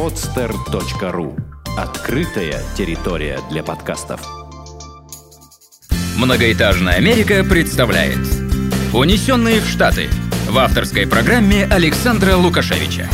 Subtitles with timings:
[0.00, 1.38] podster.ru
[1.76, 4.22] Открытая территория для подкастов.
[6.16, 8.16] Многоэтажная Америка представляет
[8.94, 10.08] «Унесенные в Штаты»
[10.48, 13.10] в авторской программе Александра Лукашевича.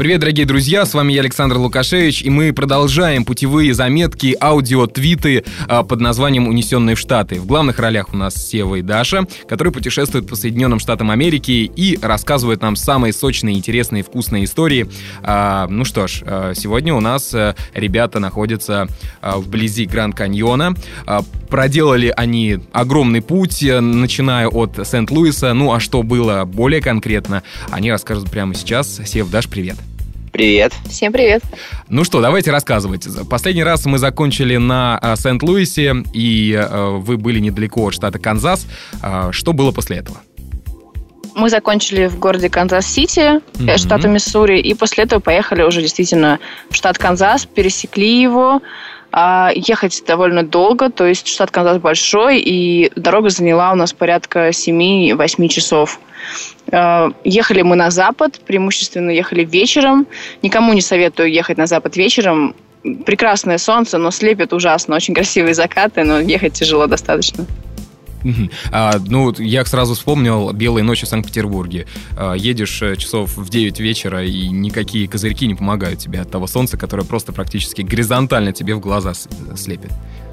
[0.00, 5.82] Привет, дорогие друзья, с вами я, Александр Лукашевич, и мы продолжаем путевые заметки, аудио-твиты а,
[5.82, 7.38] под названием «Унесенные в Штаты».
[7.38, 11.98] В главных ролях у нас Сева и Даша, которые путешествуют по Соединенным Штатам Америки и
[12.00, 14.88] рассказывают нам самые сочные, интересные, вкусные истории.
[15.22, 18.88] А, ну что ж, а, сегодня у нас а, ребята находятся
[19.20, 20.74] вблизи Гранд Каньона.
[21.50, 25.52] Проделали они огромный путь, начиная от Сент-Луиса.
[25.52, 29.02] Ну а что было более конкретно, они расскажут прямо сейчас.
[29.04, 29.76] Сев, Даш, привет.
[30.32, 30.72] Привет.
[30.88, 31.42] Всем привет.
[31.88, 33.06] Ну что, давайте рассказывать.
[33.28, 38.66] Последний раз мы закончили на а, Сент-Луисе, и а, вы были недалеко от штата Канзас.
[39.02, 40.18] А, что было после этого?
[41.34, 43.78] Мы закончили в городе Канзас-Сити, mm-hmm.
[43.78, 46.38] штата Миссури, и после этого поехали уже действительно
[46.70, 48.62] в штат Канзас, пересекли его.
[49.12, 55.48] Ехать довольно долго, то есть штат Канзас большой, и дорога заняла у нас порядка 7-8
[55.48, 55.98] часов.
[56.72, 60.06] Э, ехали мы на запад, преимущественно ехали вечером.
[60.42, 62.54] Никому не советую ехать на запад вечером.
[63.04, 64.96] Прекрасное солнце, но слепит ужасно.
[64.96, 67.46] Очень красивые закаты, но ехать тяжело достаточно.
[68.72, 71.86] А, ну, я сразу вспомнил «Белые ночи в Санкт-Петербурге».
[72.16, 76.46] А, едешь э, часов в 9 вечера, и никакие козырьки не помогают тебе от того
[76.46, 79.90] солнца, которое просто практически горизонтально тебе в глаза слепит.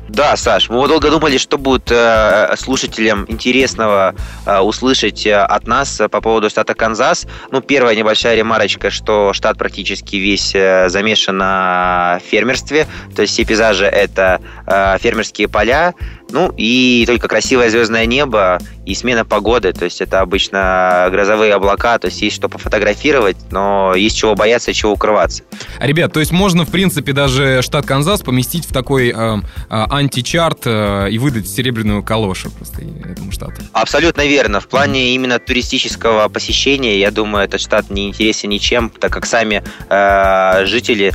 [0.08, 6.02] Да, Саш, мы долго думали, что будет э, слушателям интересного э, услышать э, от нас
[6.10, 7.28] по поводу штата Канзас.
[7.52, 13.44] Ну, первая небольшая ремарочка, что штат практически весь э, замешан на фермерстве, то есть все
[13.44, 15.94] пейзажи это э, фермерские поля,
[16.32, 21.98] ну и только красивое звездное небо и смена погоды, то есть это обычно грозовые облака,
[22.00, 25.44] то есть есть что пофотографировать, но есть чего бояться, чего укрываться.
[25.80, 30.62] Ребят, то есть можно, в принципе, даже штат Канзас поместить в такой э, э, античарт
[30.66, 33.62] э, и выдать серебряную калошу просто этому штату.
[33.74, 34.60] Абсолютно верно.
[34.60, 39.64] В плане именно туристического посещения, я думаю, этот штат не интересен ничем, так как сами
[39.90, 41.14] э, жители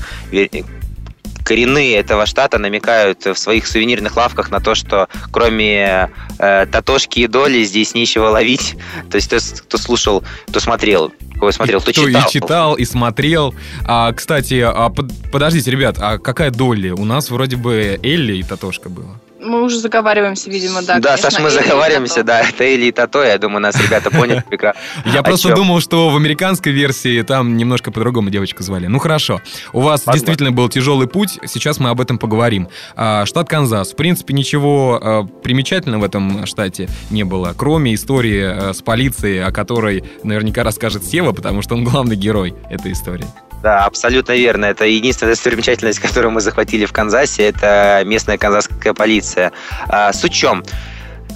[1.52, 7.26] коренные этого штата намекают в своих сувенирных лавках на то, что кроме э, татошки и
[7.26, 8.74] доли здесь нечего ловить.
[9.10, 12.22] То есть кто, кто слушал, кто смотрел, кто смотрел, кто, кто читал.
[12.26, 13.54] и читал, и смотрел.
[13.84, 16.88] А, кстати, а, под, подождите, ребят, а какая доли?
[16.88, 20.98] У нас вроде бы Элли и Татошка было мы уже заговариваемся, видимо, да.
[20.98, 22.41] Да, Саш, мы заговариваемся, да.
[22.41, 24.80] Это Эли и Тато, я думаю, нас ребята поняли прекрасно.
[25.06, 28.86] Я просто думал, что в американской версии там немножко по-другому девочку звали.
[28.86, 29.41] Ну хорошо.
[29.72, 32.69] У вас действительно был тяжелый путь, сейчас мы об этом поговорим.
[32.97, 33.92] А, штат Канзас.
[33.92, 39.44] В принципе, ничего а, примечательного в этом штате не было, кроме истории а, с полицией,
[39.44, 43.26] о которой наверняка расскажет Сева, потому что он главный герой этой истории.
[43.62, 44.64] Да, абсолютно верно.
[44.66, 49.52] Это единственная достопримечательность, которую мы захватили в Канзасе, это местная канзасская полиция.
[49.88, 50.64] А, с учем.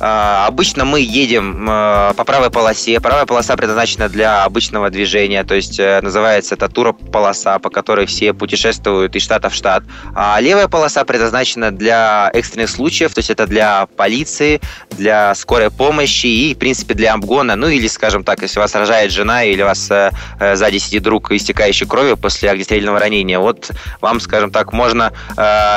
[0.01, 3.01] А, обычно мы едем а, по правой полосе.
[3.01, 8.35] Правая полоса предназначена для обычного движения, то есть э, называется это турополоса, по которой все
[8.35, 9.85] путешествуют из штата в штат.
[10.15, 16.27] А левая полоса предназначена для экстренных случаев, то есть это для полиции, для скорой помощи
[16.27, 17.56] и, в принципе, для обгона.
[17.56, 21.03] Ну или, скажем так, если вас рожает жена или у вас э, э, сзади сидит
[21.03, 23.71] друг, истекающий кровью после огнестрельного ранения, вот
[24.01, 25.12] вам, скажем так, можно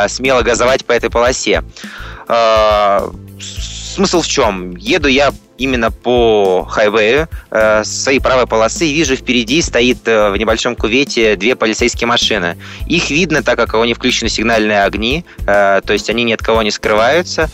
[0.08, 1.64] смело газовать по этой полосе
[3.90, 4.76] смысл в чем?
[4.76, 10.38] Еду я именно по хайвею э, своей правой полосы и вижу впереди стоит э, в
[10.38, 12.58] небольшом кувете две полицейские машины.
[12.88, 16.42] Их видно, так как у них включены сигнальные огни, э, то есть они ни от
[16.42, 17.50] кого не скрываются.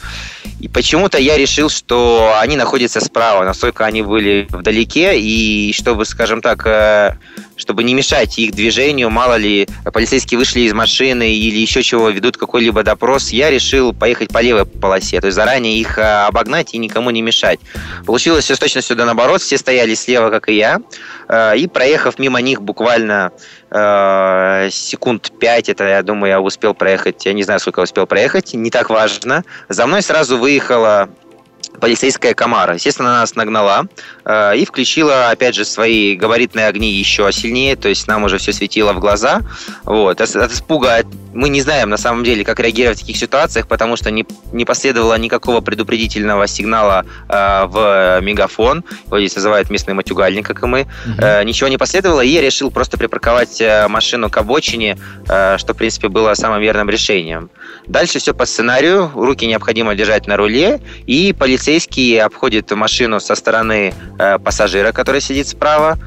[0.60, 6.42] И почему-то я решил, что они находятся справа, настолько они были вдалеке, и чтобы, скажем
[6.42, 7.16] так, э,
[7.58, 12.38] чтобы не мешать их движению, мало ли полицейские вышли из машины или еще чего, ведут
[12.38, 16.78] какой-либо допрос, я решил поехать по левой полосе, то есть заранее их э, обогнать и
[16.78, 17.60] никому не мешать.
[18.06, 20.80] Получилось все с точностью да наоборот, все стояли слева, как и я,
[21.28, 23.32] э, и проехав мимо них буквально
[23.72, 28.54] э, секунд пять, это, я думаю, я успел проехать, я не знаю, сколько успел проехать,
[28.54, 29.44] не так важно.
[29.70, 31.10] За мной сразу выехала
[31.80, 32.76] полицейская комара.
[32.76, 33.88] Естественно, она нас нагнала
[34.24, 38.54] э, и включила, опять же, свои габаритные огни еще сильнее, то есть нам уже все
[38.54, 39.42] светило в глаза.
[39.84, 40.22] Вот.
[40.22, 41.04] От, от испуга
[41.34, 44.66] мы не знаем на самом деле, как реагировать в таких ситуациях, потому что не, не
[44.66, 48.84] последовало никакого предупредительного сигнала э, в мегафон.
[49.08, 50.82] Его здесь называют местный матюгальник, как и мы.
[50.82, 51.22] Угу.
[51.22, 54.98] Э, ничего не последовало, и я решил просто припарковать э, машину к обочине,
[55.28, 57.50] э, что, в принципе, было самым верным решением.
[57.88, 59.12] Дальше все по сценарию.
[59.14, 65.48] Руки необходимо держать на руле, и полицейский обходит машину со стороны э, пассажира, который сидит
[65.48, 65.98] справа.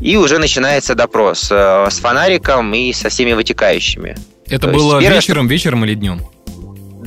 [0.00, 4.16] И уже начинается допрос э, с фонариком и со всеми вытекающими.
[4.46, 5.52] Это То было есть, вечером, что...
[5.52, 6.20] вечером или днем?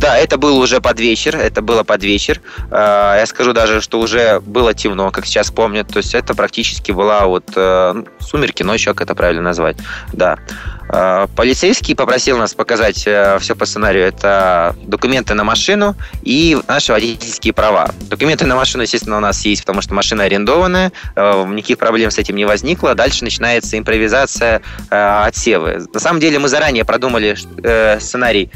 [0.02, 2.42] Да, это был уже под вечер, это было под вечер.
[2.72, 5.86] Э, я скажу даже, что уже было темно, как сейчас помню.
[5.86, 9.78] То есть это практически была вот э, ну, сумерки, ночь, как это правильно назвать.
[10.12, 10.40] Да.
[10.90, 14.06] Э, полицейский попросил нас показать э, все по сценарию.
[14.08, 17.92] Это документы на машину и наши водительские права.
[18.10, 22.18] Документы на машину, естественно, у нас есть, потому что машина арендованная, э, никаких проблем с
[22.18, 22.96] этим не возникло.
[22.96, 25.86] Дальше начинается импровизация отсевы.
[25.94, 27.38] На самом деле мы заранее продумали
[28.00, 28.50] сценарий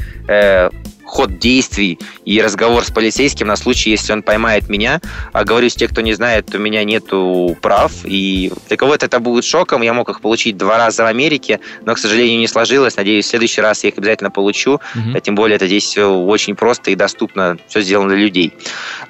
[1.06, 5.00] ход действий и разговор с полицейским на случай, если он поймает меня.
[5.32, 9.44] А говорю, те, кто не знает, у меня нету прав, и для кого-то это будет
[9.44, 9.82] шоком.
[9.82, 12.96] Я мог их получить два раза в Америке, но, к сожалению, не сложилось.
[12.96, 14.80] Надеюсь, в следующий раз я их обязательно получу.
[14.94, 15.20] Угу.
[15.20, 18.52] Тем более, это здесь все очень просто и доступно, все сделано для людей.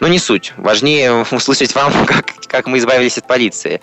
[0.01, 0.53] Но не суть.
[0.57, 3.81] Важнее услышать вам, как, как мы избавились от полиции.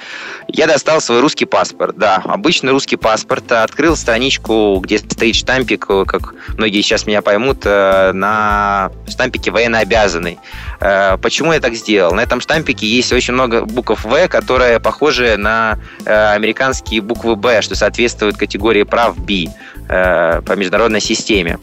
[0.48, 6.36] Я достал свой русский паспорт, да, обычный русский паспорт, открыл страничку, где стоит штампик, как
[6.57, 10.39] многие сейчас меня поймут, э, на штампике военнообязанный.
[10.79, 12.13] Э, почему я так сделал?
[12.13, 17.61] На этом штампике есть очень много букв В, которые похожи на э, американские буквы Б,
[17.61, 19.45] что соответствует категории прав B
[19.89, 21.59] э, по международной системе.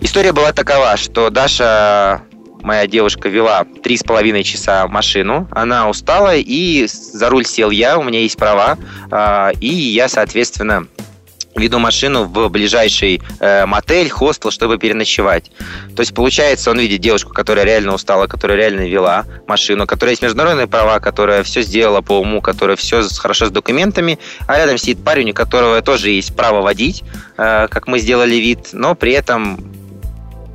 [0.00, 2.22] История была такова, что Даша
[2.62, 7.98] моя девушка вела три с половиной часа машину, она устала, и за руль сел я,
[7.98, 8.76] у меня есть права,
[9.60, 10.86] и я, соответственно,
[11.60, 15.50] веду машину в ближайший э, мотель, хостел, чтобы переночевать.
[15.94, 20.22] То есть, получается, он видит девушку, которая реально устала, которая реально вела машину, которая есть
[20.22, 25.04] международные права, которая все сделала по уму, которая все хорошо с документами, а рядом сидит
[25.04, 27.04] парень, у которого тоже есть право водить,
[27.36, 29.58] э, как мы сделали вид, но при этом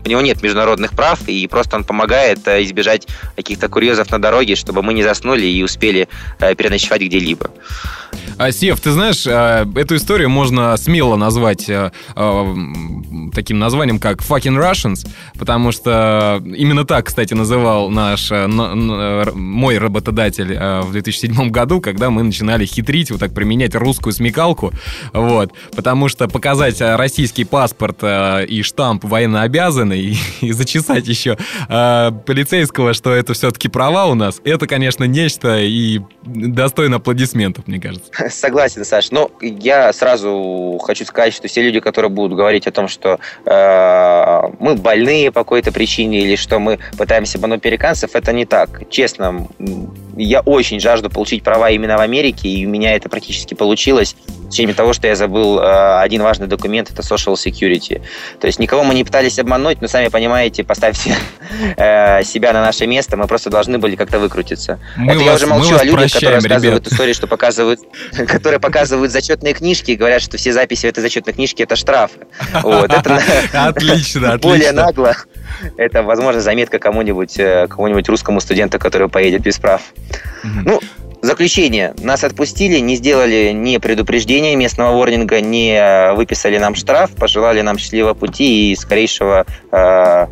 [0.06, 4.56] у него нет международных прав, и просто он помогает э, избежать каких-то курьезов на дороге,
[4.56, 6.08] чтобы мы не заснули и успели
[6.40, 7.50] э, переночевать где-либо.
[8.38, 11.92] А, Сев, ты знаешь, а, эту историю можно смело назвать а,
[13.34, 15.08] таким названием, как «Fucking Russians»,
[15.38, 22.66] потому что именно так, кстати, называл наш, мой работодатель в 2007 году, когда мы начинали
[22.66, 24.72] хитрить, вот так применять русскую смекалку,
[25.14, 33.12] вот, потому что показать российский паспорт и штамп военнообязанный и, и зачесать еще полицейского, что
[33.12, 38.05] это все-таки права у нас, это, конечно, нечто и достойно аплодисментов, мне кажется.
[38.30, 39.12] Согласен, Саш.
[39.12, 44.42] Но я сразу хочу сказать, что все люди, которые будут говорить о том, что э,
[44.60, 48.90] мы больные по какой-то причине или что мы пытаемся обмануть американцев, это не так.
[48.90, 49.48] Честно,
[50.16, 54.16] я очень жажду получить права именно в Америке, и у меня это практически получилось.
[54.46, 58.02] В течение того, что я забыл э, один важный документ, это social security.
[58.40, 61.16] То есть никого мы не пытались обмануть, но сами понимаете, поставьте
[61.78, 64.80] э, себя на наше место, мы просто должны были как-то выкрутиться.
[64.98, 66.94] Мы это вас, я уже молчу о людях, которые рассказывают ребят.
[66.94, 67.80] истории, что показывают,
[68.28, 72.12] которые показывают зачетные книжки и говорят, что все записи в этой зачетной книжке это штраф.
[72.62, 73.22] Вот, это
[73.54, 75.16] отлично, более нагло.
[75.78, 79.82] Это, возможно, заметка кому-нибудь, э, кому-нибудь русскому студенту, который поедет без прав.
[80.44, 80.80] Ну,
[81.26, 81.96] Заключение.
[82.04, 87.80] Нас отпустили, не сделали ни предупреждения местного ворнинга, не э, выписали нам штраф, пожелали нам
[87.80, 90.28] счастливого пути и скорейшего э,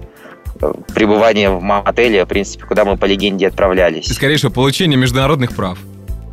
[0.94, 4.08] пребывания в мотеле, в принципе, куда мы по легенде отправлялись.
[4.08, 5.80] И скорейшего получения международных прав.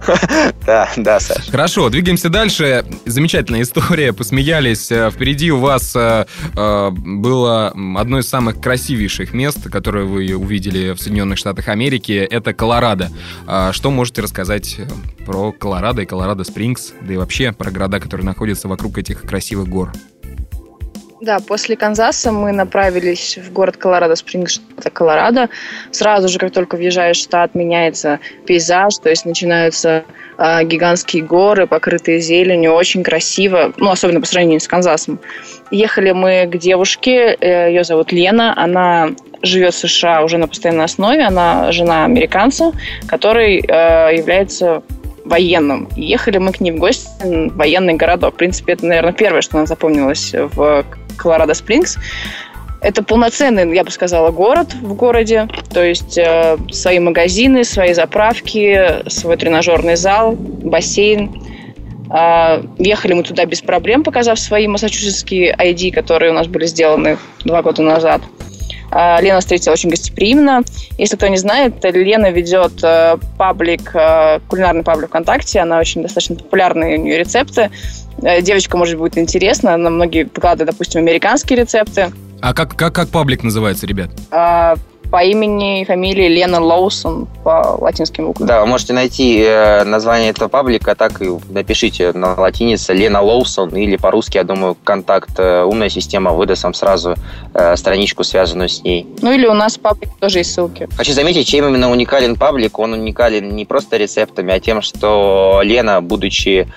[0.67, 1.51] Да, да, Саш.
[1.51, 2.85] Хорошо, двигаемся дальше.
[3.07, 4.91] Замечательная история, посмеялись.
[4.93, 10.93] Э, впереди у вас э, э, было одно из самых красивейших мест, которое вы увидели
[10.93, 12.13] в Соединенных Штатах Америки.
[12.13, 13.11] Это Колорадо.
[13.47, 14.79] А что можете рассказать
[15.27, 19.69] про Колорадо и Колорадо Спрингс, да и вообще про города, которые находятся вокруг этих красивых
[19.69, 19.93] гор?
[21.21, 25.51] Да, после Канзаса мы направились в город Колорадо Спрингс, штата Колорадо.
[25.91, 30.05] Сразу же, как только въезжаешь в штат, меняется пейзаж, то есть начинаются
[30.39, 35.21] э, гигантские горы, покрытые зеленью, очень красиво, ну, особенно по сравнению с Канзасом.
[35.71, 39.11] Ехали мы к девушке, э, ее зовут Лена, она
[39.43, 42.73] живет в США уже на постоянной основе, она жена американца,
[43.07, 44.83] который э, является
[45.27, 45.87] военным.
[45.97, 48.35] Ехали мы к ней в гости в военный городок.
[48.35, 50.85] В принципе, это, наверное, первое, что нам запомнилось в
[51.21, 51.99] Колорадо Спрингс.
[52.81, 55.49] Это полноценный, я бы сказала, город в городе.
[55.73, 61.31] То есть э, свои магазины, свои заправки, свой тренажерный зал, бассейн.
[62.09, 67.19] А, ехали мы туда без проблем, показав свои массачусетские ID, которые у нас были сделаны
[67.45, 68.23] два года назад.
[68.91, 70.63] А, Лена встретила очень гостеприимно.
[70.99, 75.61] Если кто не знает, Лена ведет э, паблик, э, кулинарный паблик ВКонтакте.
[75.61, 77.71] Она очень достаточно популярные у нее рецепты.
[78.23, 79.75] Э, девочка, может быть, будет интересна.
[79.75, 82.13] Она многие выкладывает, допустим, американские рецепты.
[82.41, 84.11] А как, как, как паблик называется, ребят?
[84.31, 84.75] А,
[85.11, 88.47] по имени и фамилии Лена Лоусон по латинским буквам.
[88.47, 93.71] Да, вы можете найти э, название этого паблика, так и напишите на латинице Лена Лоусон
[93.71, 97.17] или по-русски, я думаю, контакт э, умная система выдаст вам сразу
[97.55, 99.07] э, страничку, связанную с ней.
[99.21, 100.89] Ну или у нас паблик тоже есть ссылки.
[100.97, 102.79] Хочу заметить, чем именно уникален паблик.
[102.79, 106.69] Он уникален не просто рецептами, а тем, что Лена, будучи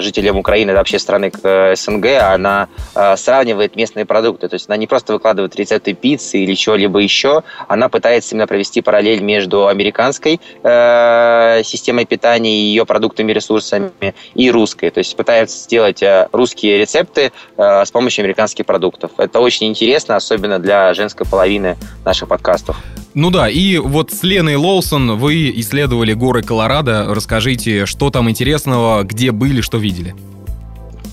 [0.00, 1.32] жителем Украины, вообще страны
[1.74, 2.68] СНГ, она
[3.16, 4.48] сравнивает местные продукты.
[4.48, 8.80] То есть она не просто выкладывает рецепты пиццы или чего-либо еще, она пытается именно провести
[8.82, 14.90] параллель между американской э, системой питания и ее продуктами, ресурсами и русской.
[14.90, 19.12] То есть пытается сделать э, русские рецепты э, с помощью американских продуктов.
[19.18, 22.76] Это очень интересно, особенно для женской половины наших подкастов.
[23.14, 27.06] Ну да, и вот с Леной Лоусон вы исследовали горы Колорадо.
[27.08, 30.14] Расскажите, что там интересного, где были, что видели?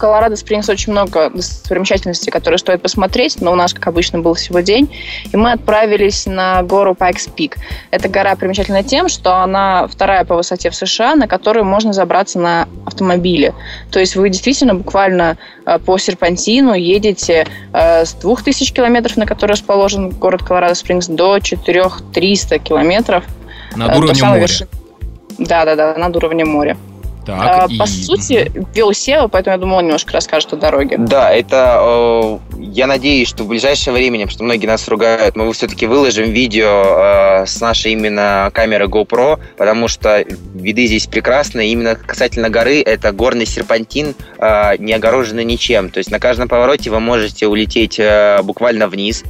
[0.01, 4.61] Колорадо Спрингс очень много достопримечательностей, которые стоит посмотреть, но у нас, как обычно, был всего
[4.61, 4.91] день,
[5.31, 7.57] и мы отправились на гору Пайкс Пик.
[7.91, 12.39] Эта гора примечательна тем, что она вторая по высоте в США, на которую можно забраться
[12.39, 13.53] на автомобиле.
[13.91, 19.51] То есть вы действительно буквально э, по серпантину едете э, с 2000 километров, на которой
[19.51, 23.23] расположен город Колорадо Спрингс, до 4300 километров.
[23.75, 24.47] Над э, уровнем моря.
[25.37, 26.75] Да, да, да, над уровнем моря.
[27.25, 27.77] Так, а, и...
[27.77, 30.97] По сути, вел SEO, поэтому я думал, он немножко расскажет о дороге.
[30.97, 31.79] Да, это...
[31.81, 37.43] Э, я надеюсь, что в ближайшее время, что многие нас ругают, мы все-таки выложим видео
[37.43, 40.23] э, с нашей именно камеры GoPro, потому что
[40.53, 41.71] виды здесь прекрасные.
[41.71, 45.89] Именно касательно горы, это горный серпантин, э, не огороженный ничем.
[45.89, 49.23] То есть на каждом повороте вы можете улететь э, буквально вниз,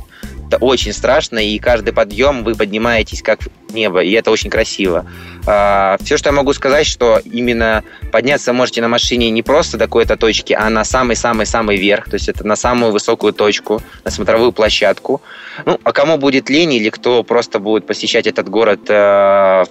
[0.52, 3.40] это очень страшно, и каждый подъем вы поднимаетесь как
[3.70, 5.06] в небо, и это очень красиво.
[5.48, 9.86] А, все, что я могу сказать, что именно подняться можете на машине не просто до
[9.86, 14.52] какой-то точки, а на самый-самый-самый верх, то есть это на самую высокую точку, на смотровую
[14.52, 15.22] площадку.
[15.66, 19.64] Ну, а кому будет лень или кто просто будет посещать этот город э,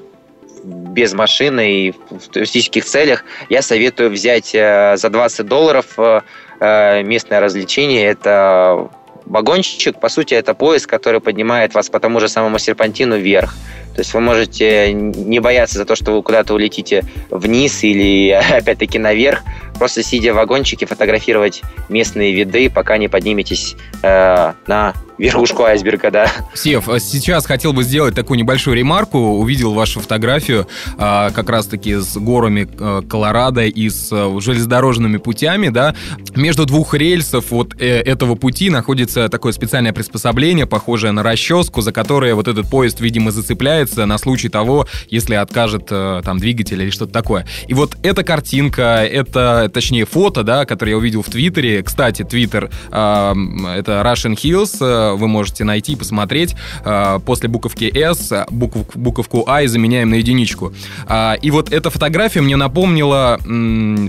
[0.65, 7.41] без машины и в туристических целях, я советую взять э, за 20 долларов э, местное
[7.41, 8.07] развлечение.
[8.07, 8.89] Это
[9.31, 13.55] Вагончик, по сути, это поезд, который поднимает вас по тому же самому серпантину вверх.
[13.95, 18.99] То есть вы можете не бояться за то, что вы куда-то улетите вниз или опять-таки
[18.99, 19.43] наверх,
[19.81, 26.33] просто сидя в вагончике фотографировать местные виды, пока не подниметесь э, на верхушку айсберга, да.
[26.55, 29.19] Сев, а сейчас хотел бы сделать такую небольшую ремарку.
[29.19, 30.67] Увидел вашу фотографию
[30.99, 35.95] а, как раз-таки с горами а, Колорадо и с а, железнодорожными путями, да.
[36.35, 41.93] Между двух рельсов вот э, этого пути находится такое специальное приспособление, похожее на расческу, за
[41.93, 46.91] которое вот этот поезд, видимо, зацепляется на случай того, если откажет э, там двигатель или
[46.91, 47.47] что-то такое.
[47.69, 51.83] И вот эта картинка, это, точнее, фото, да, которое я увидел в Твиттере.
[51.83, 53.35] Кстати, Твиттер э,
[53.77, 56.55] это Russian Hills, э, вы можете найти посмотреть.
[56.85, 60.73] А, после буковки S букв, буковку I заменяем на единичку.
[61.07, 63.39] А, и вот эта фотография мне напомнила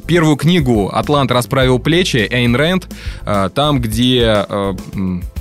[0.05, 2.87] первую книгу «Атлант расправил плечи» Эйн Рэнд,
[3.25, 4.45] а, там, где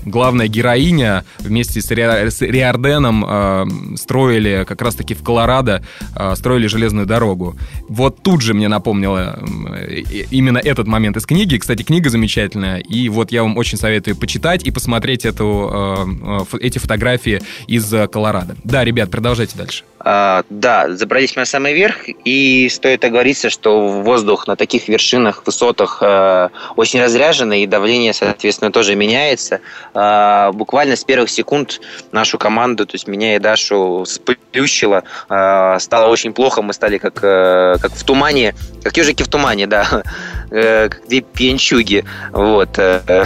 [0.04, 5.82] главная героиня вместе с, Ри, с Риорденом э, строили как раз-таки в Колорадо,
[6.16, 7.56] э, строили железную дорогу.
[7.88, 9.38] Вот тут же мне напомнило
[9.78, 11.56] э, именно этот момент из книги.
[11.56, 16.58] Кстати, книга замечательная, и вот я вам очень советую почитать и посмотреть эту, э, э,
[16.60, 18.56] эти фотографии из Колорадо.
[18.64, 19.84] Да, ребят, продолжайте дальше.
[20.02, 25.42] А, да, забрались мы на самый верх, и стоит оговориться, что воздух на таких вершинах,
[25.44, 29.60] высотах э, очень разряженный, и давление, соответственно, тоже меняется.
[29.94, 31.80] Э, буквально с первых секунд
[32.12, 35.04] нашу команду, то есть меня и Дашу, сплющило.
[35.28, 39.66] Э, стало очень плохо, мы стали как, э, как в тумане, как ежики в тумане,
[39.66, 40.02] да,
[40.50, 42.04] э, как две пьянчуги.
[42.32, 42.78] Вот.
[42.78, 43.24] Э,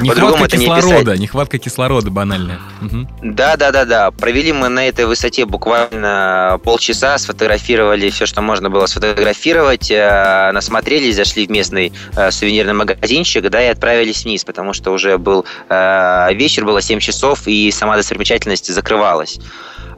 [0.00, 2.60] Нехватка кислорода, не нехватка кислорода банальная.
[3.22, 4.10] Да, да, да, да.
[4.10, 11.16] Провели мы на этой высоте буквально полчаса, сфотографировали все, что можно было сфотографировать, э, насмотрелись,
[11.16, 16.34] зашли в местный э, сувенирный магазинчик, да, и отправились вниз, потому что уже был э,
[16.34, 19.38] вечер, было 7 часов, и сама достопримечательность закрывалась.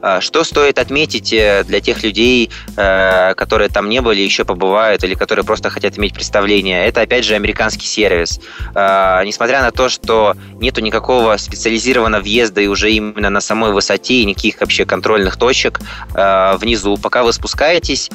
[0.05, 5.03] А, что стоит отметить э, для тех людей, э, которые там не были, еще побывают,
[5.03, 6.85] или которые просто хотят иметь представление?
[6.85, 8.39] Это, опять же, американский сервис.
[8.75, 14.21] А, несмотря на то, что нету никакого специализированного въезда и уже именно на самой высоте,
[14.21, 15.79] и никаких вообще контрольных точек
[16.13, 18.11] э, внизу, пока вы спускаетесь,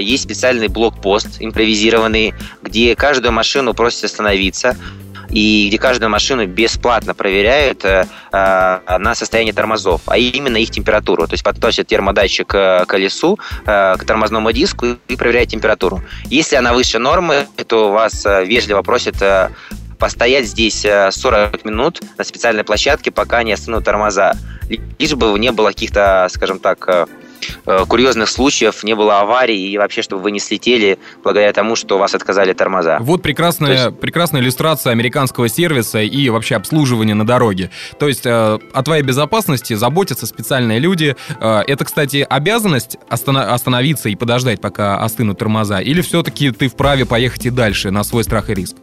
[0.00, 4.76] есть специальный блокпост импровизированный, где каждую машину просят остановиться,
[5.30, 11.26] и где каждую машину бесплатно проверяют э, э, на состояние тормозов, а именно их температуру.
[11.26, 16.02] То есть подносят термодатчик к колесу, э, к тормозному диску и проверяют температуру.
[16.26, 19.50] Если она выше нормы, то вас э, вежливо просят э,
[19.98, 24.34] постоять здесь 40 э, минут на специальной площадке, пока не останут тормоза.
[24.98, 27.06] Лишь бы не было каких-то, скажем так, Э,
[27.64, 32.14] курьезных случаев, не было аварий и вообще, чтобы вы не слетели благодаря тому, что вас
[32.14, 32.98] отказали тормоза.
[33.00, 34.00] Вот прекрасная, есть...
[34.00, 37.70] прекрасная иллюстрация американского сервиса и вообще обслуживания на дороге.
[37.98, 41.16] То есть э, о твоей безопасности заботятся специальные люди.
[41.40, 43.50] Э, это, кстати, обязанность останов...
[43.50, 45.80] остановиться и подождать, пока остынут тормоза?
[45.80, 48.76] Или все-таки ты вправе поехать и дальше на свой страх и риск?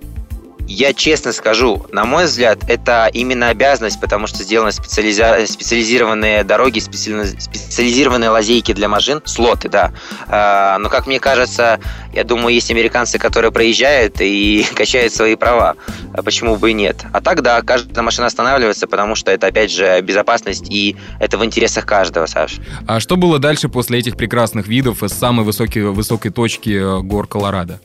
[0.68, 5.46] Я честно скажу, на мой взгляд, это именно обязанность, потому что сделаны специализа...
[5.46, 7.26] специализированные дороги, специали...
[7.40, 9.92] специализированные лазейки для машин, слоты, да.
[10.28, 11.80] А, но, как мне кажется,
[12.14, 15.76] я думаю, есть американцы, которые проезжают и качают свои права.
[16.14, 17.06] А почему бы и нет?
[17.14, 21.46] А так, да, каждая машина останавливается, потому что это, опять же, безопасность, и это в
[21.46, 22.58] интересах каждого, Саш.
[22.88, 27.28] А что было дальше после этих прекрасных видов из самой высокой, высокой точки э, гор
[27.28, 27.80] Колорадо?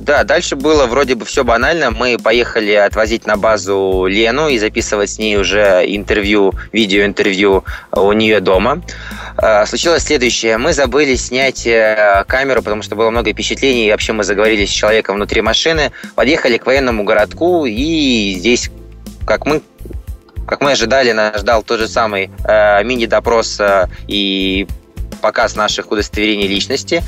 [0.00, 1.90] Да, дальше было вроде бы все банально.
[1.90, 8.40] Мы поехали отвозить на базу Лену и записывать с ней уже интервью, видеоинтервью у нее
[8.40, 8.82] дома.
[9.36, 10.56] А, случилось следующее.
[10.56, 13.88] Мы забыли снять э, камеру, потому что было много впечатлений.
[13.88, 15.90] И вообще мы заговорили с человеком внутри машины.
[16.14, 18.70] Подъехали к военному городку, и здесь,
[19.26, 19.62] как мы
[20.46, 24.66] как мы ожидали, нас ждал тот же самый э, мини-допрос э, и
[25.18, 27.02] показ наших удостоверений личности.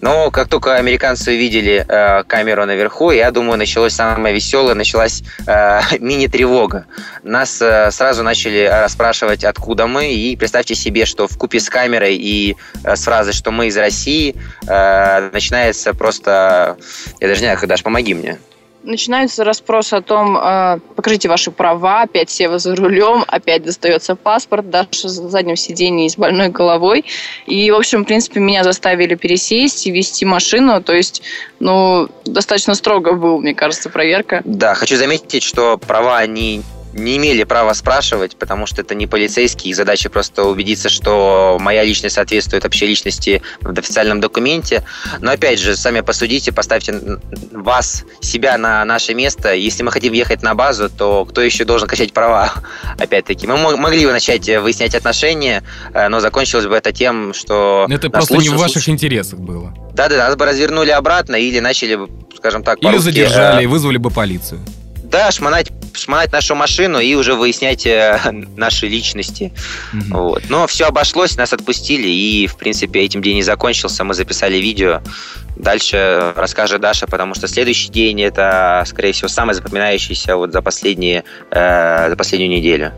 [0.00, 5.80] Но как только американцы увидели э, камеру наверху, я думаю, началось самое веселое, началась э,
[5.98, 6.86] мини-тревога.
[7.22, 12.16] Нас э, сразу начали расспрашивать, откуда мы, и представьте себе, что в купе с камерой
[12.16, 16.76] и э, с фразой, что мы из России, э, начинается просто...
[17.20, 18.38] Я даже не знаю, Даш, помоги мне
[18.86, 24.70] начинается расспрос о том, э, покажите ваши права, опять Сева за рулем, опять достается паспорт,
[24.70, 27.04] Даша за заднем сиденье с больной головой.
[27.46, 30.82] И, в общем, в принципе, меня заставили пересесть и вести машину.
[30.82, 31.22] То есть,
[31.60, 34.42] ну, достаточно строго был, мне кажется, проверка.
[34.44, 36.62] Да, хочу заметить, что права, они
[36.96, 41.84] не имели права спрашивать, потому что это не полицейский, их задача просто убедиться, что моя
[41.84, 44.84] личность соответствует общей личности в официальном документе.
[45.20, 46.94] Но опять же, сами посудите, поставьте
[47.52, 49.54] вас, себя на наше место.
[49.54, 52.52] Если мы хотим ехать на базу, то кто еще должен качать права?
[52.98, 57.86] Опять-таки, мы могли бы начать выяснять отношения, э, но закончилось бы это тем, что...
[57.88, 58.94] Это просто не в ваших случае...
[58.94, 59.74] интересах было.
[59.94, 61.98] Да-да, нас бы развернули обратно или начали,
[62.36, 63.68] скажем так, Или задержали, э...
[63.68, 64.60] вызвали бы полицию.
[65.04, 68.20] Да, шмонать, шмонать нашу машину и уже выяснять э,
[68.56, 69.52] наши личности.
[69.92, 70.18] Угу.
[70.18, 70.42] Вот.
[70.48, 74.04] Но все обошлось, нас отпустили, и, в принципе, этим день не закончился.
[74.04, 75.00] Мы записали видео.
[75.56, 81.24] Дальше расскажет Даша, потому что следующий день это, скорее всего, самый запоминающийся вот за последние,
[81.50, 82.92] э, за последнюю неделю.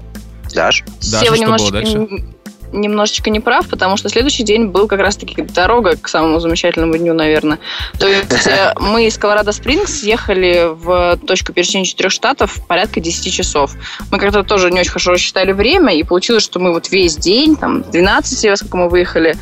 [0.54, 0.82] Даш?
[1.10, 2.24] Даша, Сева немножечко, было дальше?
[2.72, 7.14] Немножечко не прав, потому что следующий день был как раз-таки дорога к самому замечательному дню,
[7.14, 7.58] наверное.
[7.98, 13.32] То есть э, мы из Колорадо Спрингс ехали в точку пересечения четырех штатов порядка 10
[13.32, 13.74] часов.
[14.10, 17.56] Мы как-то тоже не очень хорошо рассчитали время, и получилось, что мы вот весь день,
[17.56, 19.36] там, 12, во сколько мы выехали,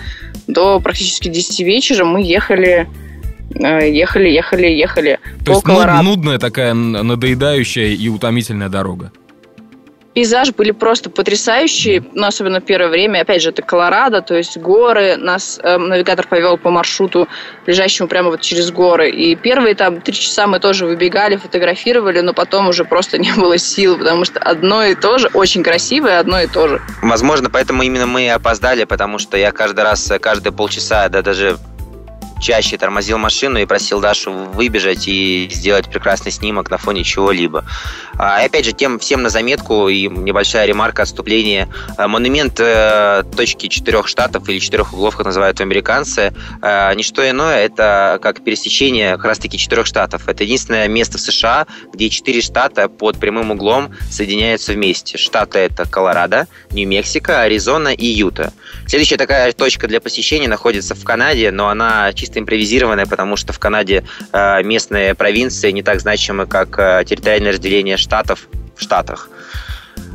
[0.47, 2.89] до практически 10 вечера мы ехали
[3.55, 5.19] э, ехали, ехали, ехали.
[5.45, 9.13] То есть нудная такая надоедающая и утомительная дорога.
[10.17, 13.21] Пейзажи были просто потрясающие, ну, особенно первое время.
[13.21, 15.19] Опять же, это Колорадо, то есть горы.
[15.19, 17.29] Нас э, навигатор повел по маршруту,
[17.67, 19.11] лежащему прямо вот через горы.
[19.11, 23.59] И первые там три часа мы тоже выбегали, фотографировали, но потом уже просто не было
[23.59, 26.81] сил, потому что одно и то же, очень красивое, одно и то же.
[27.03, 31.59] Возможно, поэтому именно мы опоздали, потому что я каждый раз, каждые полчаса, да даже
[32.41, 37.65] чаще тормозил машину и просил Дашу выбежать и сделать прекрасный снимок на фоне чего-либо.
[38.19, 41.69] А, и опять же, тем всем на заметку и небольшая ремарка отступления.
[41.97, 47.29] А, монумент э, точки четырех штатов или четырех углов, как называют американцы, э, не что
[47.29, 50.29] иное, это как пересечение как раз-таки четырех штатов.
[50.29, 55.19] Это единственное место в США, где четыре штата под прямым углом соединяются вместе.
[55.19, 58.53] Штаты это Колорадо, Нью-Мексико, Аризона и Юта.
[58.87, 63.53] Следующая такая точка для посещения находится в Канаде, но она чисто чисто импровизированная, потому что
[63.53, 69.31] в Канаде э, местные провинции не так значимы, как э, территориальное разделение штатов в штатах.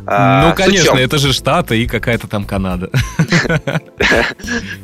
[0.06, 2.90] А, ну, конечно, это же Штаты и какая-то там Канада.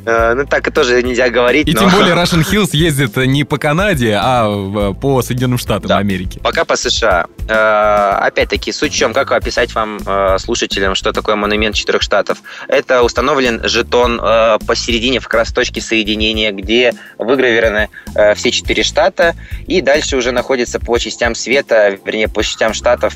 [0.04, 1.68] Э, ну, так тоже нельзя говорить.
[1.68, 6.40] И тем более Russian Hills ездит не по Канаде, а по Соединенным Штатам Америки.
[6.42, 7.26] Пока по США.
[7.48, 12.38] Э, опять-таки, суть в чем, как описать вам, э, слушателям, что такое монумент четырех штатов?
[12.68, 14.20] Это установлен жетон
[14.66, 17.88] посередине, в как раз точке соединения, где выгравированы
[18.34, 19.34] все четыре штата,
[19.66, 23.14] и дальше уже находится по частям света, вернее, по частям штатов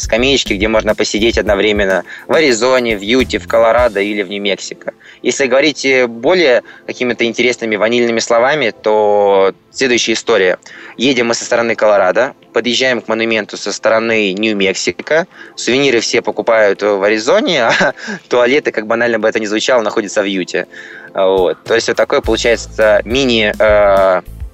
[0.00, 4.92] скамеечки, где можно посидеть одновременно в Аризоне, в Юте, в Колорадо или в Нью-Мексико.
[5.22, 10.58] Если говорить более какими-то интересными ванильными словами, то следующая история.
[10.96, 17.02] Едем мы со стороны Колорадо, подъезжаем к монументу со стороны Нью-Мексико, сувениры все покупают в
[17.02, 17.94] Аризоне, а
[18.28, 20.66] туалеты, как банально бы это ни звучало, находятся в Юте.
[21.14, 21.62] Вот.
[21.64, 23.52] То есть вот такой получается мини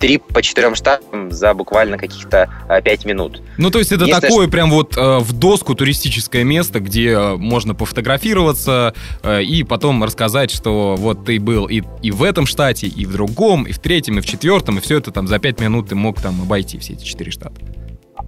[0.04, 3.40] трип по четырем штатам за буквально каких-то а, пять минут.
[3.56, 7.36] Ну, то есть это Если такое прям вот э, в доску туристическое место, где э,
[7.36, 12.86] можно пофотографироваться э, и потом рассказать, что вот ты был и, и в этом штате,
[12.86, 15.58] и в другом, и в третьем, и в четвертом, и все это там за пять
[15.58, 17.54] минут ты мог там обойти все эти четыре штата.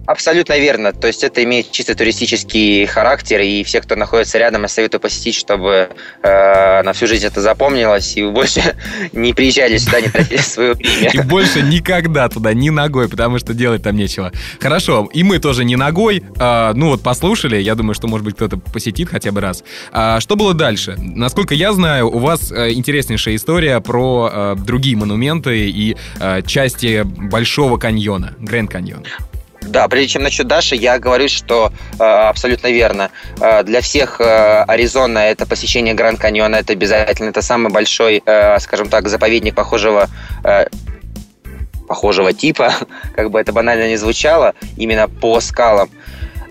[0.07, 0.93] Абсолютно верно.
[0.93, 5.35] То есть это имеет чисто туристический характер, и все, кто находится рядом, я советую посетить,
[5.35, 5.89] чтобы
[6.23, 8.77] э, на всю жизнь это запомнилось, и больше
[9.11, 11.11] не приезжали сюда, не тратили свое время.
[11.13, 14.31] И больше никогда туда, ни ногой, потому что делать там нечего.
[14.61, 16.23] Хорошо, и мы тоже не ногой.
[16.39, 19.65] Э, ну вот послушали, я думаю, что, может быть, кто-то посетит хотя бы раз.
[19.91, 20.95] А что было дальше?
[20.97, 27.03] Насколько я знаю, у вас э, интереснейшая история про э, другие монументы и э, части
[27.03, 29.03] Большого каньона, Гранд каньон.
[29.61, 33.09] Да, прежде чем насчет Даши, я говорю, что э, абсолютно верно.
[33.41, 37.29] Э, для всех э, Аризона это посещение Гранд Каньона, это обязательно.
[37.29, 40.07] Это самый большой, э, скажем так, заповедник похожего
[40.43, 40.67] э,
[41.87, 42.73] похожего типа,
[43.15, 45.89] как бы это банально не звучало, именно по скалам.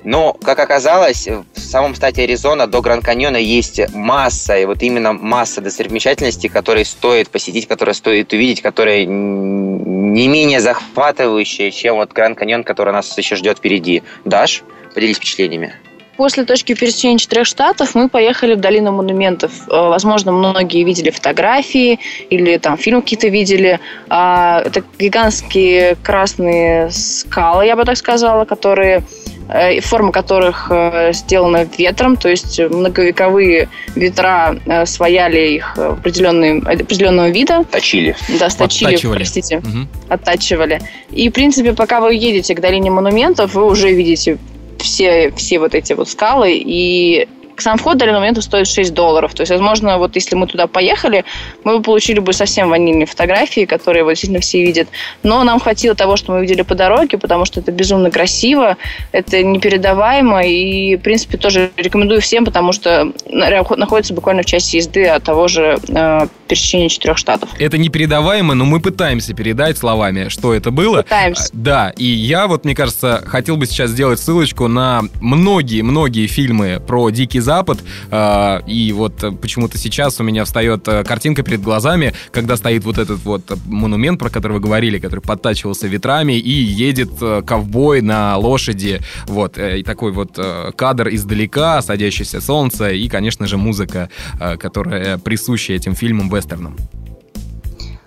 [0.06, 5.12] Но, как оказалось, в самом штате Аризона до Гранд Каньона есть масса, и вот именно
[5.12, 12.38] масса достопримечательностей, которые стоит посетить, которые стоит увидеть, которые не менее захватывающие, чем вот Гранд
[12.38, 14.04] Каньон, который нас еще ждет впереди.
[14.24, 14.62] Даш,
[14.94, 15.74] поделись впечатлениями.
[16.16, 19.50] После точки пересечения четырех штатов мы поехали в долину монументов.
[19.68, 21.98] Э, возможно, многие видели фотографии
[22.30, 23.80] или там фильм какие-то видели.
[24.08, 29.02] А, это гигантские красные скалы, я бы так сказала, которые
[29.48, 37.28] Э, форма которых э, сделана ветром, то есть многовековые ветра э, свояли их определенные, определенного
[37.28, 37.64] вида.
[37.70, 38.16] Точили.
[38.40, 39.18] Да, сточили, Оттачивали.
[39.18, 39.58] простите.
[39.58, 39.88] Угу.
[40.08, 40.80] Оттачивали.
[41.10, 44.38] И, в принципе, пока вы едете к долине монументов, вы уже видите
[44.78, 49.34] все, все вот эти вот скалы, и сам вход в данный момент стоит 6 долларов.
[49.34, 51.24] То есть, возможно, вот если мы туда поехали,
[51.64, 54.88] мы бы получили бы совсем ванильные фотографии, которые вот действительно все видят.
[55.22, 58.76] Но нам хватило того, что мы видели по дороге, потому что это безумно красиво,
[59.12, 65.06] это непередаваемо, и, в принципе, тоже рекомендую всем, потому что находится буквально в части езды
[65.06, 67.50] от того же э, пересечения четырех штатов.
[67.58, 71.02] Это непередаваемо, но мы пытаемся передать словами, что это было.
[71.02, 71.48] Пытаемся.
[71.52, 77.10] Да, и я вот, мне кажется, хотел бы сейчас сделать ссылочку на многие-многие фильмы про
[77.10, 77.78] Дикий Запад.
[78.10, 82.98] А, и вот почему-то сейчас у меня встает э, картинка перед глазами, когда стоит вот
[82.98, 88.36] этот вот монумент, про который вы говорили, который подтачивался ветрами, и едет э, ковбой на
[88.36, 89.00] лошади.
[89.26, 90.38] Вот, э, и такой вот
[90.76, 94.10] кадр издалека, садящееся солнце, и, конечно же, музыка,
[94.58, 96.76] которая присуща этим фильмам вестернам.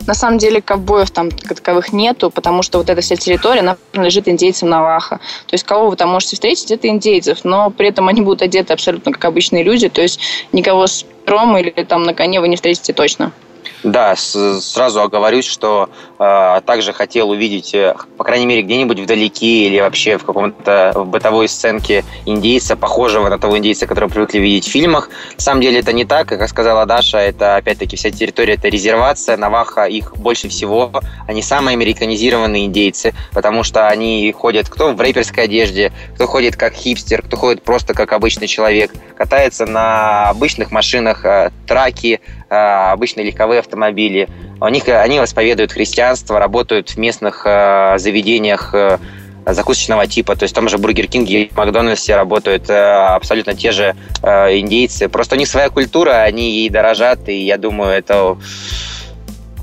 [0.07, 4.27] На самом деле ковбоев там таковых нету, потому что вот эта вся территория, она принадлежит
[4.27, 5.17] индейцам Наваха.
[5.45, 8.73] То есть кого вы там можете встретить, это индейцев, но при этом они будут одеты
[8.73, 10.19] абсолютно как обычные люди, то есть
[10.51, 13.31] никого с пером или там на коне вы не встретите точно.
[13.83, 19.79] Да, сразу оговорюсь, что э, также хотел увидеть, э, по крайней мере, где-нибудь вдалеке или
[19.79, 24.71] вообще в каком-то в бытовой сценке индейца, похожего на того индейца, которого привыкли видеть в
[24.71, 25.09] фильмах.
[25.37, 29.37] На самом деле это не так, как сказала Даша, это опять-таки вся территория, это резервация,
[29.37, 30.91] навахо, их больше всего.
[31.25, 36.73] Они самые американизированные индейцы, потому что они ходят кто в рэперской одежде, кто ходит как
[36.73, 43.59] хипстер, кто ходит просто как обычный человек, катается на обычных машинах, э, траки, обычные легковые
[43.59, 44.27] автомобили.
[44.59, 48.97] У них, они исповедуют христианство, работают в местных э, заведениях э,
[49.45, 50.35] закусочного типа.
[50.35, 55.09] То есть там же Бургер Кинг и Макдональдсе работают абсолютно те же индейцы.
[55.09, 58.37] Просто у них своя культура, они ей дорожат, и я думаю, это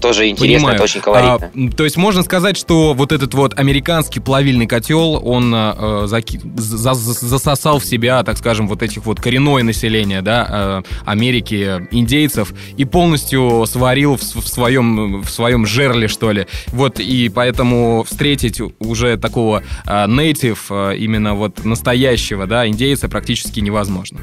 [0.06, 0.74] тоже интересно, Понимаю.
[0.76, 1.50] это очень колоритно.
[1.54, 6.40] А, то есть можно сказать, что вот этот вот американский плавильный котел, он э, заки-
[6.56, 11.88] за- за- засосал в себя, так скажем, вот этих вот коренное население, да, э, Америки,
[11.90, 16.46] индейцев, и полностью сварил в, в своем, в своем жерле, что ли.
[16.68, 20.58] Вот, и поэтому встретить уже такого э, native,
[20.92, 24.20] э, именно вот настоящего, да, индейца практически невозможно.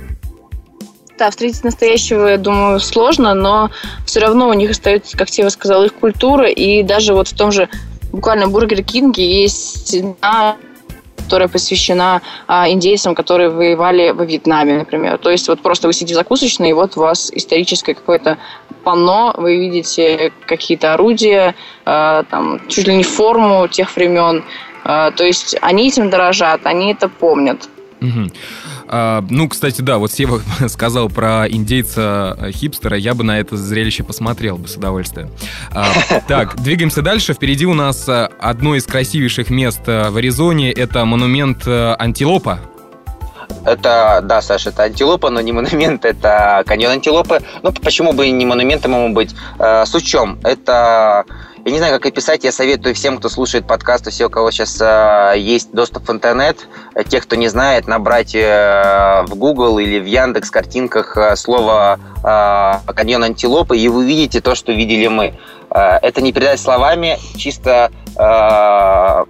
[1.17, 3.69] Да, встретить настоящего, я думаю, сложно, но
[4.05, 7.51] все равно у них остается, как Тева сказал, их культура, и даже вот в том
[7.51, 7.69] же
[8.11, 10.57] буквально Бургер Кинге есть стена,
[11.17, 15.17] которая посвящена а, индейцам, которые воевали во Вьетнаме, например.
[15.17, 18.37] То есть вот просто вы сидите в закусочной, и вот у вас историческое какое-то
[18.83, 24.43] панно, вы видите какие-то орудия, а, там, чуть ли не форму тех времен.
[24.83, 27.69] А, то есть они этим дорожат, они это помнят.
[28.01, 28.31] Мгм.
[28.87, 34.57] А, ну, кстати, да, вот Сева сказал про индейца-хипстера, я бы на это зрелище посмотрел
[34.57, 35.29] бы с удовольствием.
[35.71, 35.87] А,
[36.27, 37.33] так, двигаемся дальше.
[37.33, 40.71] Впереди у нас а, одно из красивейших мест а, в Аризоне.
[40.71, 42.59] Это монумент Антилопа.
[43.65, 47.41] Это, да, Саша, это антилопа, но не монумент, это каньон антилопы.
[47.61, 49.33] Ну, почему бы не монументом ему быть?
[49.59, 50.39] Э, с учем.
[50.43, 51.25] Это
[51.65, 54.79] я не знаю, как описать, я советую всем, кто слушает подкасты, все, у кого сейчас
[54.81, 56.67] э, есть доступ в интернет,
[57.07, 62.93] тех, кто не знает, набрать э, в Google или в Яндекс картинках э, слово э,
[62.93, 65.33] каньон антилопы, и вы увидите то, что видели мы.
[65.69, 69.25] Э, это не передать словами, чисто э,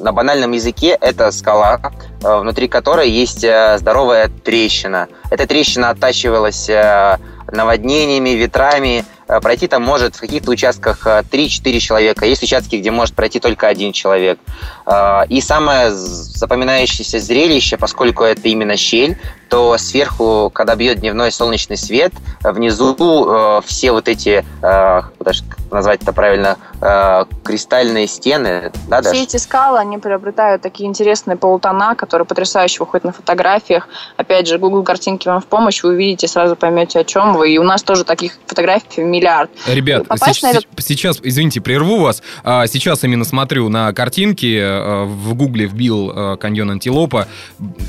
[0.00, 1.80] на банальном языке это скала,
[2.22, 5.08] э, внутри которой есть э, здоровая трещина.
[5.30, 7.18] Эта трещина оттачивалась э,
[7.50, 9.04] наводнениями, ветрами.
[9.28, 12.26] Э, Пройти там может в каких-то участках э, 3-4 человека.
[12.26, 14.38] Есть участки, где может пройти только один человек.
[14.86, 19.16] Э, И самое запоминающееся зрелище, поскольку это именно щель,
[19.48, 22.12] то сверху, когда бьет дневной солнечный свет,
[22.44, 28.72] э, внизу э, все вот эти, э, даже как назвать это правильно, э, кристальные стены,
[28.88, 29.18] да, Все Даш?
[29.22, 33.88] эти скалы, они приобретают такие интересные полутона, которые потрясающе выходят на фотографиях.
[34.16, 37.52] Опять же, Google картинки вам в помощь, вы увидите, сразу поймете, о чем вы.
[37.52, 39.50] И у нас тоже таких фотографий миллиард.
[39.66, 42.22] Ребят, Попасть на этот- сейчас, извините, прерву вас.
[42.44, 47.26] А, Сейчас именно смотрю на картинки, э, в гугле вбил э, каньон Антилопа.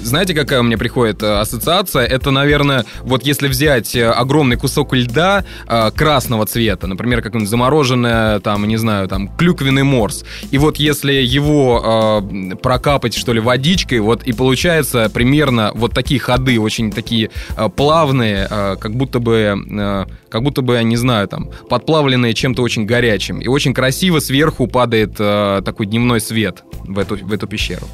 [0.04, 2.05] Знаете, какая у меня приходит ассоциация?
[2.05, 8.39] Это, наверное, вот если взять э, огромный кусок льда э, красного цвета, например, какое-нибудь замороженное,
[8.39, 13.99] там, не знаю, там, клюквенный морс, и вот если его э, прокапать, что ли, водичкой,
[13.99, 19.55] вот и получается примерно вот такие ходы, очень такие э, плавные, э, как будто бы,
[19.69, 23.39] э, как будто бы, я не знаю, там, подплавленные чем-то очень горячим.
[23.39, 27.88] И очень красиво сверху падает э, такой дневной свет в эту, в эту пещеру.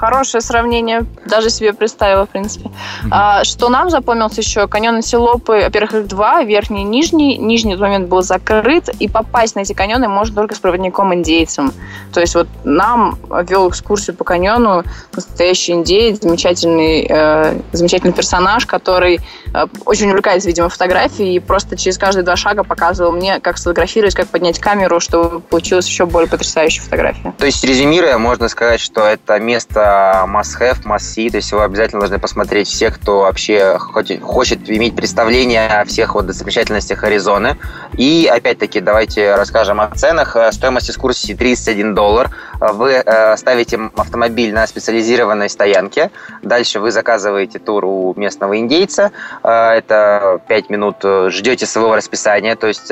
[0.00, 2.70] Хорошее сравнение, даже себе представила, в принципе.
[3.10, 4.66] А, что нам запомнился еще?
[4.66, 7.36] Каньон Антилопы, во-первых, их два, верхний и нижний.
[7.36, 11.74] Нижний в тот момент был закрыт, и попасть на эти каньоны можно только с проводником-индейцем.
[12.14, 19.20] То есть вот нам вел экскурсию по каньону настоящий индеец, замечательный, э, замечательный персонаж, который
[19.52, 24.14] э, очень увлекается, видимо, фотографией, и просто через каждые два шага показывал мне, как сфотографировать,
[24.14, 27.34] как поднять камеру, чтобы получилась еще более потрясающая фотография.
[27.36, 29.89] То есть, резюмируя, можно сказать, что это место
[30.26, 35.68] must-have, must-see, то есть его обязательно должны посмотреть все, кто вообще хочет, хочет иметь представление
[35.68, 37.56] о всех вот достопримечательностях Аризоны.
[37.96, 40.36] И, опять-таки, давайте расскажем о ценах.
[40.36, 42.30] Э, Стоимость экскурсии 31 доллар.
[42.60, 46.10] Вы э, ставите автомобиль на специализированной стоянке.
[46.42, 49.12] Дальше вы заказываете тур у местного индейца.
[49.42, 50.96] Э, Это 5 минут
[51.28, 52.90] ждете своего расписания, то есть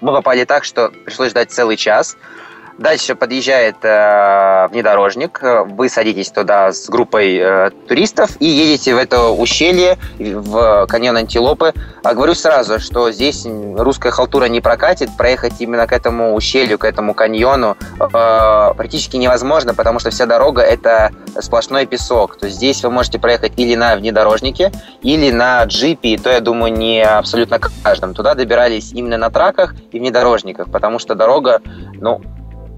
[0.00, 2.16] мы попали так, что пришлось ждать целый час.
[2.78, 9.28] Дальше подъезжает э, внедорожник, вы садитесь туда с группой э, туристов и едете в это
[9.28, 11.72] ущелье, в каньон Антилопы.
[12.02, 16.84] А говорю сразу, что здесь русская халтура не прокатит, проехать именно к этому ущелью, к
[16.84, 22.38] этому каньону э, практически невозможно, потому что вся дорога это сплошной песок.
[22.38, 26.40] То есть здесь вы можете проехать или на внедорожнике, или на джипе, и то, я
[26.40, 28.14] думаю, не абсолютно каждом.
[28.14, 31.60] Туда добирались именно на траках и внедорожниках, потому что дорога,
[32.00, 32.20] ну,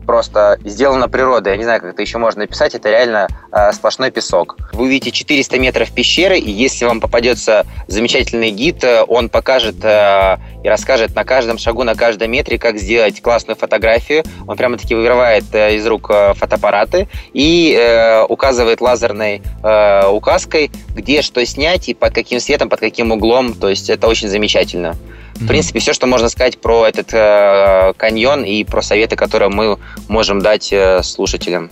[0.07, 1.53] просто сделана природой.
[1.53, 2.75] Я не знаю, как это еще можно написать.
[2.75, 4.57] Это реально э, сплошной песок.
[4.73, 10.38] Вы увидите 400 метров пещеры, и если вам попадется замечательный гид, э, он покажет э,
[10.64, 14.25] и расскажет на каждом шагу, на каждом метре, как сделать классную фотографию.
[14.47, 21.23] Он прямо-таки вырывает э, из рук э, фотоаппараты и э, указывает лазерной э, указкой, где
[21.23, 23.53] что снять и под каким светом, под каким углом.
[23.55, 24.97] То есть это очень замечательно.
[25.37, 29.79] В принципе, все, что можно сказать про этот э, каньон и про советы, которые мы
[30.09, 31.70] можем дать э, слушателям.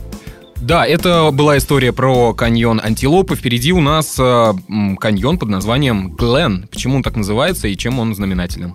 [0.56, 3.36] Да, это была история про каньон Антилопы.
[3.36, 4.52] Впереди у нас э,
[4.98, 6.68] каньон под названием Глен.
[6.70, 8.74] Почему он так называется и чем он знаменателен?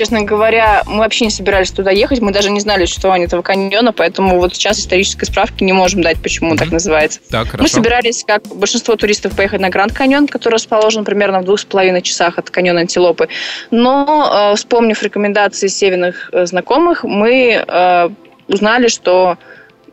[0.00, 3.92] Честно говоря, мы вообще не собирались туда ехать, мы даже не знали существования этого каньона,
[3.92, 6.58] поэтому вот сейчас исторической справки не можем дать, почему mm-hmm.
[6.58, 7.20] так называется.
[7.30, 7.62] Так, хорошо.
[7.62, 11.66] Мы собирались, как большинство туристов, поехать на Гранд Каньон, который расположен примерно в двух с
[11.66, 13.28] половиной часах от каньона Антилопы.
[13.70, 18.08] Но, э, вспомнив рекомендации северных э, знакомых, мы э,
[18.48, 19.36] узнали, что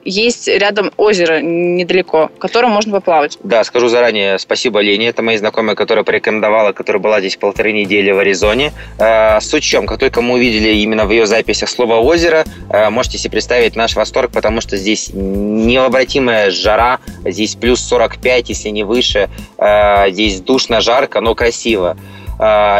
[0.07, 3.37] есть рядом озеро недалеко, в котором можно поплавать.
[3.43, 8.11] Да, скажу заранее спасибо Лене, это моя знакомая, которая порекомендовала, которая была здесь полторы недели
[8.11, 8.71] в Аризоне.
[8.99, 12.89] Э, суть в чем, как только мы увидели именно в ее записях слово «озеро», э,
[12.89, 18.83] можете себе представить наш восторг, потому что здесь необратимая жара, здесь плюс 45, если не
[18.83, 21.97] выше, э, здесь душно, жарко, но красиво.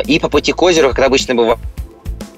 [0.06, 1.58] И по пути к озеру, как обычно бывает,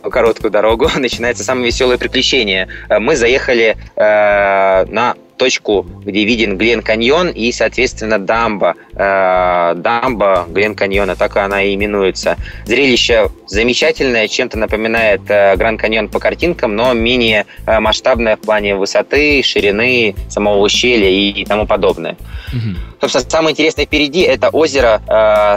[0.02, 2.68] короткую дорогу, начинается самое веселое приключение.
[2.90, 8.76] Э, мы заехали э, на точку, где виден Глен Каньон и, соответственно, дамба.
[8.94, 12.38] Э, дамба Глен Каньона, так она и именуется.
[12.66, 18.76] Зрелище замечательное, чем-то напоминает э, Гранд Каньон по картинкам, но менее э, масштабное в плане
[18.76, 22.18] высоты, ширины, самого ущелья и тому подобное.
[22.50, 23.00] Угу.
[23.02, 25.02] Собственно, самое интересное впереди– это озеро.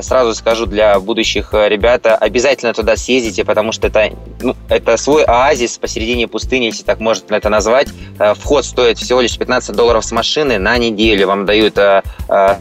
[0.03, 5.77] Сразу скажу для будущих ребят, обязательно туда съездите, потому что это, ну, это свой оазис
[5.77, 7.89] посередине пустыни, если так можно это назвать.
[8.37, 11.27] Вход стоит всего лишь 15 долларов с машины на неделю.
[11.27, 11.79] Вам дают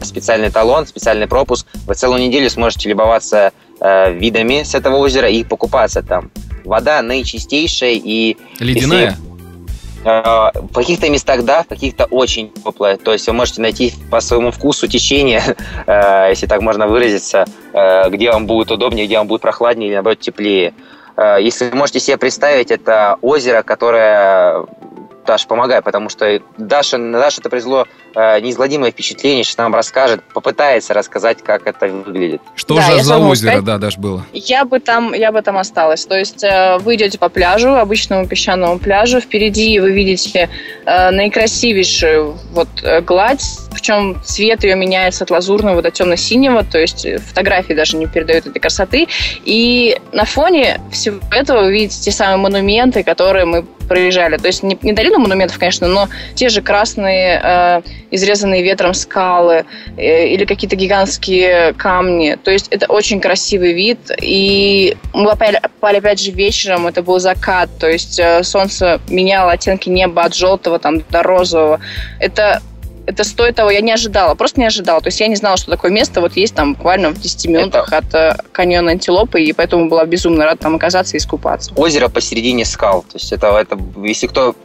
[0.02, 1.67] специальный талон, специальный пропуск.
[1.88, 6.32] Вы целую неделю сможете любоваться видами с этого озера и покупаться там.
[6.65, 8.38] Вода наичистейшая и...
[8.60, 9.12] Ледяная?
[9.12, 9.32] Если
[10.04, 12.97] Э, в каких-то местах да, в каких-то очень теплое.
[12.97, 18.10] То есть вы можете найти по своему вкусу течение, э, если так можно выразиться, э,
[18.10, 20.74] где вам будет удобнее, где вам будет прохладнее или наоборот теплее.
[21.39, 24.65] Если вы можете себе представить, это озеро, которое
[25.32, 30.22] Даша, помогай, потому что Даша, на Даша это произвело э, неизгладимое впечатление, что нам расскажет,
[30.34, 32.41] попытается рассказать, как это выглядит.
[32.56, 34.26] Что да, же за озеро, сказать, да, Даш, было?
[34.34, 36.06] Я бы там, я бы там осталась.
[36.06, 40.50] То есть э, вы идете по пляжу, обычному песчаному пляжу, впереди вы видите
[40.86, 47.07] э, наикрасивейшую вот э, гладь, причем цвет ее меняется от лазурного до темно-синего, то есть
[47.27, 49.07] фотографии даже не передают этой красоты.
[49.45, 54.38] И на фоне всего этого вы видите те самые монументы, которые мы проезжали.
[54.38, 59.65] То есть не, не долину монументов, конечно, но те же красные, э, изрезанные ветром скалы
[59.97, 62.38] э, или какие-то гигантские камни.
[62.41, 63.99] То есть это очень красивый вид.
[64.21, 69.51] И мы попали, попали опять же вечером, это был закат, то есть э, солнце меняло
[69.51, 71.81] оттенки неба от желтого там, до розового.
[72.19, 72.62] Это
[73.12, 75.02] это стоит того, я не ожидала, просто не ожидала.
[75.02, 77.88] То есть я не знала, что такое место вот есть там буквально в 10 минутах
[77.91, 77.97] это...
[77.97, 81.71] от э, каньона Антилопы, и поэтому была безумно рада там оказаться и искупаться.
[81.76, 83.04] Озеро посередине скал.
[83.04, 84.56] То есть это, это если кто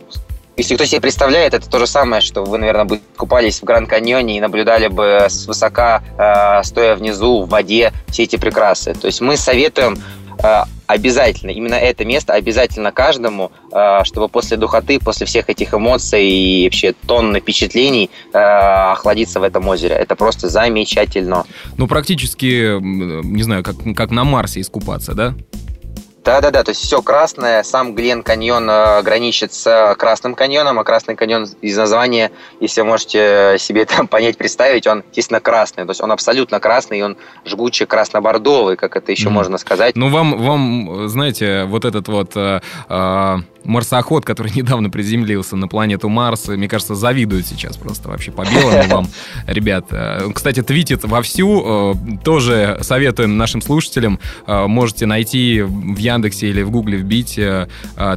[0.57, 3.91] если кто себе представляет, это то же самое, что вы, наверное, бы купались в Гранд
[3.91, 8.95] Каньоне и наблюдали бы с высока, э, стоя внизу в воде, все эти прекрасы.
[8.95, 9.99] То есть мы советуем
[10.87, 16.65] обязательно, именно это место обязательно каждому, э, чтобы после духоты, после всех этих эмоций и
[16.65, 19.95] вообще тонны впечатлений э, охладиться в этом озере.
[19.95, 21.45] Это просто замечательно.
[21.77, 25.35] Ну, практически, не знаю, как, как на Марсе искупаться, да?
[26.27, 31.15] Да-да-да, то есть все красное, сам Глен каньон э, граничит с Красным каньоном, а Красный
[31.15, 36.01] каньон из названия, если вы можете себе там понять, представить, он, естественно, красный, то есть
[36.01, 39.33] он абсолютно красный, и он жгучий красно-бордовый, как это еще mm.
[39.33, 39.95] можно сказать.
[39.95, 42.33] Ну, вам, вам, знаете, вот этот вот...
[42.35, 43.37] Э, э
[43.67, 48.89] марсоход, который недавно приземлился на планету Марс, мне кажется, завидует сейчас просто вообще по белому
[48.91, 49.09] вам,
[49.47, 49.87] ребят.
[49.91, 56.63] Э, кстати, твитит вовсю, э, тоже советуем нашим слушателям, э, можете найти в Яндексе или
[56.63, 57.39] в Гугле вбить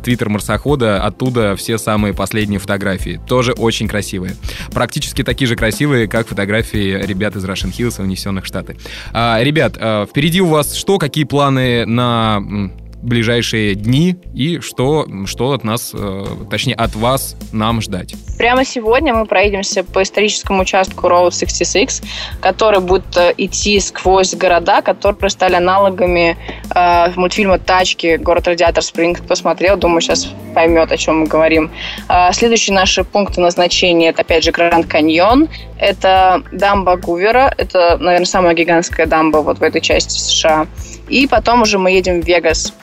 [0.04, 4.36] твиттер марсохода, оттуда все самые последние фотографии, тоже очень красивые.
[4.72, 8.78] Практически такие же красивые, как фотографии ребят из Russian Hills, унесенных в Штаты.
[9.14, 15.92] Ребят, впереди у вас что, какие планы на ближайшие дни и что, что от нас,
[15.94, 18.16] э, точнее от вас нам ждать?
[18.38, 22.04] Прямо сегодня мы проедемся по историческому участку Road 66,
[22.42, 26.38] который будет э, идти сквозь города, которые стали аналогами
[26.74, 29.22] э, мультфильма «Тачки», город Радиатор Спринг.
[29.28, 31.72] Посмотрел, думаю, сейчас поймет, о чем мы говорим.
[32.10, 38.26] Э, следующие наши пункты назначения– это, опять же, Гранд Каньон, это дамба Гувера, это, наверное,
[38.26, 40.68] самая гигантская дамба вот в этой части США.
[41.08, 42.74] И потом уже мы едем в Вегас.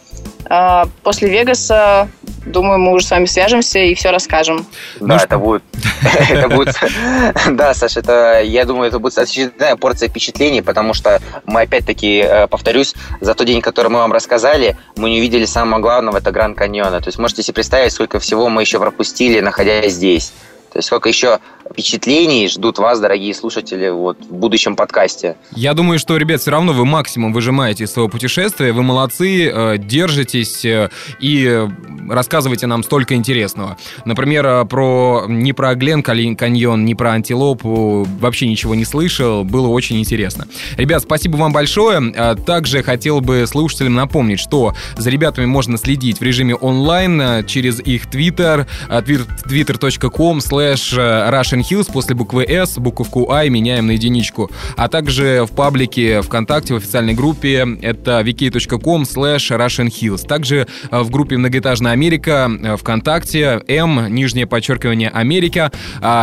[0.48, 2.08] А, после Вегаса,
[2.44, 4.66] думаю, мы уже с вами свяжемся и все расскажем.
[5.00, 5.62] Да, это будет,
[6.30, 6.74] это будет,
[7.50, 12.46] да, Саша, это, я думаю, это будет очередная порция впечатлений, потому что мы опять-таки, э,
[12.46, 16.56] повторюсь, за тот день, который мы вам рассказали, мы не увидели самого главного, это Гранд
[16.56, 17.00] Каньона.
[17.00, 20.32] То есть можете себе представить, сколько всего мы еще пропустили, находясь здесь.
[20.80, 25.36] Сколько еще впечатлений ждут вас, дорогие слушатели, вот в будущем подкасте.
[25.52, 28.72] Я думаю, что, ребят, все равно вы максимум выжимаете из своего путешествия.
[28.72, 31.68] Вы молодцы, э, держитесь э, и
[32.08, 33.76] рассказывайте нам столько интересного.
[34.04, 39.44] Например, э, про не про Глен каньон, не про антилопу вообще ничего не слышал.
[39.44, 40.46] Было очень интересно.
[40.76, 42.12] Ребят, спасибо вам большое.
[42.46, 48.06] Также хотел бы слушателям напомнить, что за ребятами можно следить в режиме онлайн через их
[48.06, 50.96] твиттер, twitter.com slash
[51.30, 54.50] Russian Hills после буквы S, буковку I меняем на единичку.
[54.76, 60.26] А также в паблике ВКонтакте в официальной группе это vk.com slash Russian Hills.
[60.26, 65.72] Также в группе Многоэтажная Америка ВКонтакте М, нижнее подчеркивание Америка.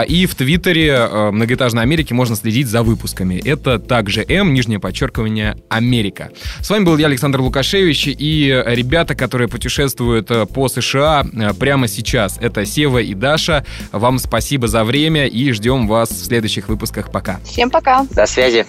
[0.08, 3.42] И в Твиттере Многоэтажной Америки можно следить за выпусками.
[3.44, 6.30] Это также М, нижнее подчеркивание Америка.
[6.62, 11.26] С вами был я, Александр Лукашевич, и ребята, которые путешествуют по США
[11.60, 12.38] прямо сейчас.
[12.40, 13.66] Это Сева и Даша.
[13.92, 17.12] Вам спасибо за время и ждем вас в следующих выпусках.
[17.12, 17.40] Пока.
[17.44, 18.06] Всем пока.
[18.12, 18.68] До связи.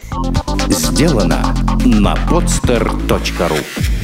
[0.68, 4.03] Сделано на podster.ru